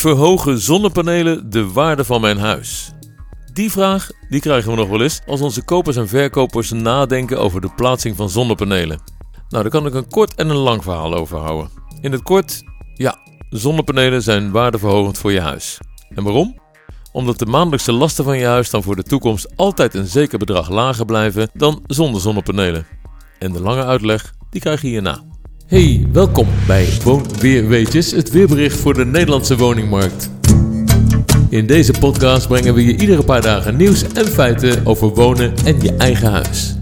[0.00, 2.92] Verhogen zonnepanelen de waarde van mijn huis?
[3.52, 7.60] Die vraag die krijgen we nog wel eens als onze kopers en verkopers nadenken over
[7.60, 9.00] de plaatsing van zonnepanelen.
[9.48, 11.70] Nou, daar kan ik een kort en een lang verhaal over houden.
[12.00, 12.62] In het kort,
[12.94, 13.18] ja,
[13.50, 15.78] zonnepanelen zijn waardeverhogend voor je huis.
[16.08, 16.58] En waarom?
[17.12, 20.68] Omdat de maandelijkse lasten van je huis dan voor de toekomst altijd een zeker bedrag
[20.68, 22.86] lager blijven dan zonder zonnepanelen.
[23.38, 25.29] En de lange uitleg, die krijg je hierna.
[25.70, 30.30] Hey, welkom bij Woonweerweetjes, het weerbericht voor de Nederlandse woningmarkt.
[31.48, 35.80] In deze podcast brengen we je iedere paar dagen nieuws en feiten over wonen en
[35.80, 36.76] je eigen huis.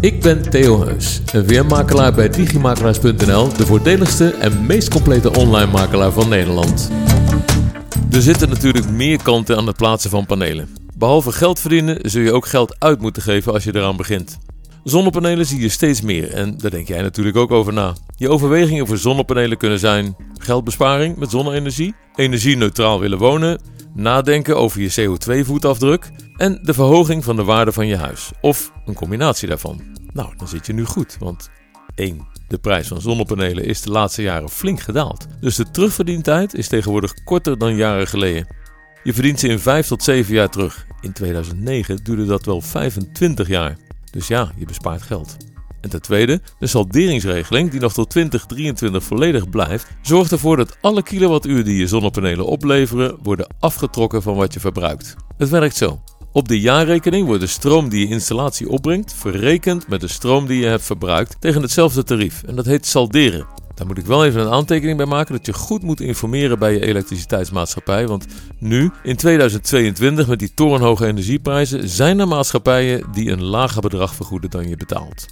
[0.00, 6.12] Ik ben Theo Heus, een weermakelaar bij digimakelaars.nl, de voordeligste en meest complete online makelaar
[6.12, 6.90] van Nederland.
[8.10, 10.68] Er zitten natuurlijk meer kanten aan het plaatsen van panelen.
[10.96, 14.38] Behalve geld verdienen zul je ook geld uit moeten geven als je eraan begint.
[14.84, 17.94] Zonnepanelen zie je steeds meer en daar denk jij natuurlijk ook over na.
[18.16, 23.60] Je overwegingen voor zonnepanelen kunnen zijn geldbesparing met zonne-energie, energie-neutraal willen wonen,
[23.94, 28.30] nadenken over je CO2-voetafdruk en de verhoging van de waarde van je huis.
[28.40, 29.80] Of een combinatie daarvan.
[30.12, 31.50] Nou, dan zit je nu goed, want
[31.94, 32.26] 1.
[32.48, 35.26] De prijs van zonnepanelen is de laatste jaren flink gedaald.
[35.40, 38.46] Dus de terugverdientijd is tegenwoordig korter dan jaren geleden.
[39.02, 40.86] Je verdient ze in 5 tot 7 jaar terug.
[41.00, 43.76] In 2009 duurde dat wel 25 jaar.
[44.10, 45.36] Dus ja, je bespaart geld.
[45.80, 51.02] En ten tweede, de salderingsregeling, die nog tot 2023 volledig blijft, zorgt ervoor dat alle
[51.02, 55.16] kilowattuur die je zonnepanelen opleveren worden afgetrokken van wat je verbruikt.
[55.36, 56.00] Het werkt zo.
[56.32, 60.60] Op de jaarrekening wordt de stroom die je installatie opbrengt verrekend met de stroom die
[60.60, 62.42] je hebt verbruikt tegen hetzelfde tarief.
[62.42, 63.46] En dat heet salderen.
[63.78, 66.72] Daar moet ik wel even een aantekening bij maken dat je goed moet informeren bij
[66.72, 68.06] je elektriciteitsmaatschappij.
[68.06, 68.26] Want
[68.58, 74.50] nu, in 2022, met die torenhoge energieprijzen, zijn er maatschappijen die een lager bedrag vergoeden
[74.50, 75.26] dan je betaalt.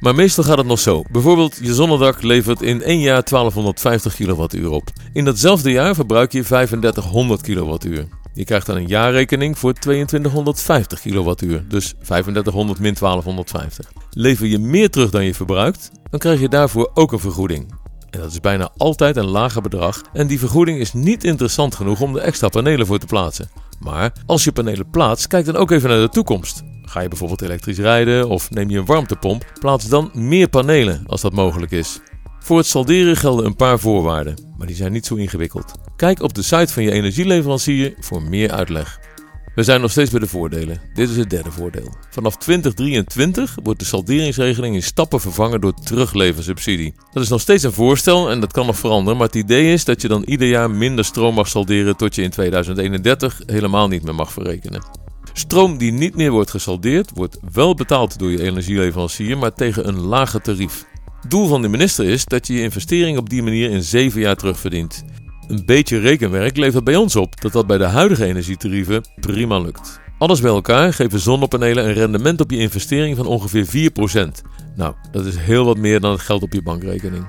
[0.00, 1.02] Maar meestal gaat het nog zo.
[1.10, 4.90] Bijvoorbeeld, je zonnedak levert in één jaar 1250 kWh op.
[5.12, 7.98] In datzelfde jaar verbruik je 3500 kWh.
[8.34, 13.92] Je krijgt dan een jaarrekening voor 2250 kWh, dus 3500 min 1250.
[14.10, 17.80] Lever je meer terug dan je verbruikt, dan krijg je daarvoor ook een vergoeding.
[18.12, 22.00] En dat is bijna altijd een lager bedrag en die vergoeding is niet interessant genoeg
[22.00, 23.50] om er extra panelen voor te plaatsen.
[23.80, 26.62] Maar als je panelen plaatst, kijk dan ook even naar de toekomst.
[26.82, 31.20] Ga je bijvoorbeeld elektrisch rijden of neem je een warmtepomp, plaats dan meer panelen als
[31.20, 32.00] dat mogelijk is.
[32.38, 35.72] Voor het salderen gelden een paar voorwaarden, maar die zijn niet zo ingewikkeld.
[35.96, 39.00] Kijk op de site van je energieleverancier voor meer uitleg.
[39.54, 40.80] We zijn nog steeds bij de voordelen.
[40.94, 41.94] Dit is het derde voordeel.
[42.10, 46.94] Vanaf 2023 wordt de salderingsregeling in stappen vervangen door terugleversubsidie.
[47.12, 49.84] Dat is nog steeds een voorstel en dat kan nog veranderen, maar het idee is
[49.84, 54.02] dat je dan ieder jaar minder stroom mag salderen tot je in 2031 helemaal niet
[54.02, 54.84] meer mag verrekenen.
[55.32, 60.00] Stroom die niet meer wordt gesaldeerd, wordt wel betaald door je energieleverancier, maar tegen een
[60.00, 60.84] lager tarief.
[61.28, 64.36] Doel van de minister is dat je je investering op die manier in 7 jaar
[64.36, 65.04] terugverdient.
[65.48, 70.00] Een beetje rekenwerk levert bij ons op dat dat bij de huidige energietarieven prima lukt.
[70.18, 74.28] Alles bij elkaar geven zonnepanelen een rendement op je investering van ongeveer 4%.
[74.76, 77.26] Nou, dat is heel wat meer dan het geld op je bankrekening.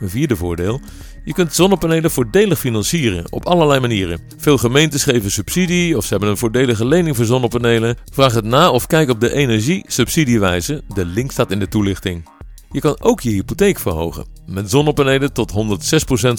[0.00, 0.80] Een vierde voordeel:
[1.24, 4.20] je kunt zonnepanelen voordelig financieren op allerlei manieren.
[4.36, 7.96] Veel gemeentes geven subsidie of ze hebben een voordelige lening voor zonnepanelen.
[8.12, 10.82] Vraag het na of kijk op de energiesubsidiewijze.
[10.94, 12.28] De link staat in de toelichting.
[12.74, 15.54] Je kan ook je hypotheek verhogen, met zonnepanelen tot 106%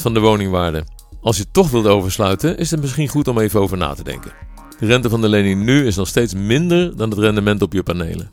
[0.02, 0.84] van de woningwaarde.
[1.22, 4.32] Als je toch wilt oversluiten, is het misschien goed om even over na te denken.
[4.80, 7.84] De rente van de lening nu is nog steeds minder dan het rendement op je
[7.84, 8.30] panelen.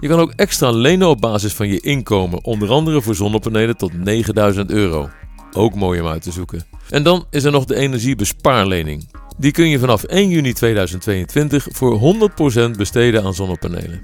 [0.00, 3.92] Je kan ook extra lenen op basis van je inkomen, onder andere voor zonnepanelen tot
[3.92, 5.08] 9000 euro.
[5.52, 6.66] Ook mooi om uit te zoeken.
[6.90, 9.10] En dan is er nog de energiebespaarlening.
[9.38, 12.16] Die kun je vanaf 1 juni 2022 voor
[12.70, 14.02] 100% besteden aan zonnepanelen.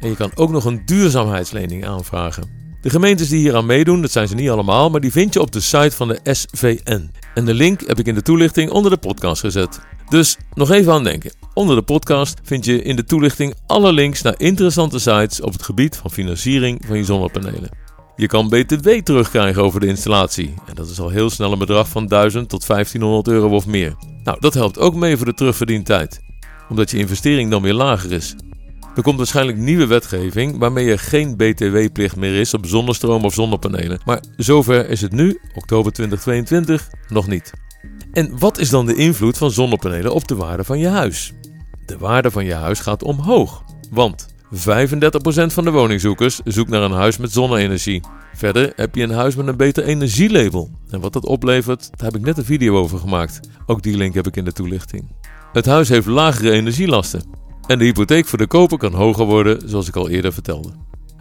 [0.00, 2.63] En je kan ook nog een duurzaamheidslening aanvragen.
[2.84, 5.40] De gemeentes die hier aan meedoen, dat zijn ze niet allemaal, maar die vind je
[5.40, 7.10] op de site van de SVN.
[7.34, 9.80] En de link heb ik in de toelichting onder de podcast gezet.
[10.08, 11.32] Dus nog even aan denken.
[11.54, 15.62] Onder de podcast vind je in de toelichting alle links naar interessante sites op het
[15.62, 17.68] gebied van financiering van je zonnepanelen.
[18.16, 20.54] Je kan BTW terugkrijgen over de installatie.
[20.66, 23.94] En dat is al heel snel een bedrag van 1000 tot 1500 euro of meer.
[24.24, 26.20] Nou, dat helpt ook mee voor de terugverdientijd.
[26.68, 28.34] Omdat je investering dan weer lager is.
[28.94, 34.00] Er komt waarschijnlijk nieuwe wetgeving waarmee er geen BTW-plicht meer is op zonnestroom of zonnepanelen.
[34.04, 37.52] Maar zover is het nu, oktober 2022, nog niet.
[38.12, 41.32] En wat is dan de invloed van zonnepanelen op de waarde van je huis?
[41.86, 44.56] De waarde van je huis gaat omhoog, want 35%
[45.46, 48.02] van de woningzoekers zoekt naar een huis met zonne-energie.
[48.34, 50.70] Verder heb je een huis met een beter energielabel.
[50.90, 53.40] En wat dat oplevert, daar heb ik net een video over gemaakt.
[53.66, 55.16] Ook die link heb ik in de toelichting.
[55.52, 57.43] Het huis heeft lagere energielasten.
[57.66, 60.68] En de hypotheek voor de koper kan hoger worden, zoals ik al eerder vertelde.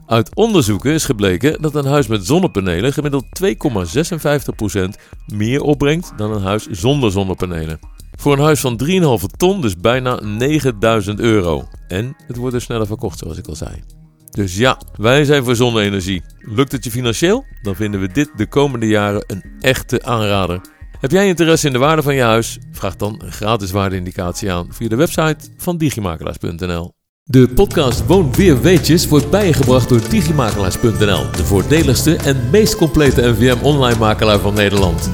[0.06, 4.80] Uit onderzoeken is gebleken dat een huis met zonnepanelen gemiddeld 2,56%
[5.28, 7.80] meer opbrengt dan een huis zonder zonnepanelen.
[8.16, 11.68] Voor een huis van 3,5 ton dus bijna 9000 euro.
[11.88, 13.84] En het wordt dus sneller verkocht, zoals ik al zei.
[14.30, 16.24] Dus ja, wij zijn voor zonne-energie.
[16.40, 17.45] Lukt het je financieel?
[17.62, 20.62] Dan vinden we dit de komende jaren een echte aanrader.
[21.03, 22.57] Heb jij interesse in de waarde van je huis?
[22.71, 26.94] Vraag dan een gratis waardeindicatie aan via de website van digimakelaars.nl.
[27.23, 33.63] De podcast Woon Weer Weetjes wordt bijgebracht door digimakelaars.nl, de voordeligste en meest complete NVM
[33.63, 35.09] online makelaar van Nederland.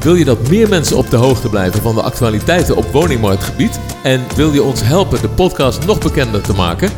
[0.00, 4.20] Wil je dat meer mensen op de hoogte blijven van de actualiteiten op woningmarktgebied en
[4.36, 6.90] wil je ons helpen de podcast nog bekender te maken?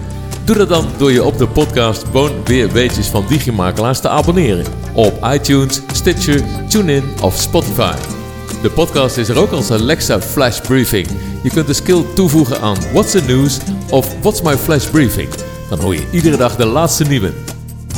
[0.44, 4.66] Doe dat dan door je op de podcast Woon Weer Weetjes van Digimakelaars te abonneren
[4.94, 8.23] op iTunes, Stitcher, TuneIn of Spotify.
[8.64, 11.06] De podcast is er ook als Alexa Flash Briefing.
[11.42, 13.58] Je kunt de skill toevoegen aan What's the News
[13.90, 15.28] of What's My Flash Briefing.
[15.68, 17.32] Dan hoor je iedere dag de laatste nieuwe.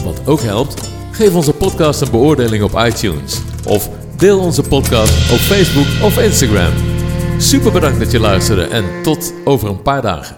[0.05, 3.41] Wat ook helpt, geef onze podcast een beoordeling op iTunes.
[3.67, 6.73] Of deel onze podcast op Facebook of Instagram.
[7.39, 10.35] Super bedankt dat je luisterde en tot over een paar dagen.